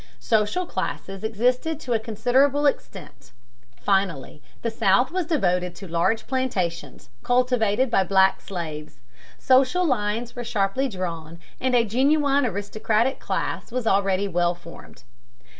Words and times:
Social 0.17 0.65
classes 0.65 1.23
existed 1.23 1.79
to 1.81 1.93
a 1.93 1.99
considerable 1.99 2.65
extent. 2.65 3.31
Finally, 3.79 4.41
the 4.63 4.71
South 4.71 5.11
was 5.11 5.27
devoted 5.27 5.75
to 5.75 5.87
large 5.87 6.25
plantations, 6.25 7.11
cultivated 7.21 7.91
by 7.91 8.03
black 8.03 8.41
slaves. 8.41 9.01
Social 9.37 9.85
lines 9.85 10.35
were 10.35 10.43
sharply 10.43 10.89
drawn, 10.89 11.37
and 11.59 11.75
a 11.75 11.85
genuine 11.85 12.47
aristocratic 12.47 13.19
class 13.19 13.71
was 13.71 13.85
already 13.85 14.27
well 14.27 14.55
formed. 14.55 15.03